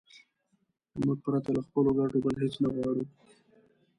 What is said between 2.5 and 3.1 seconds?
نه غواړو.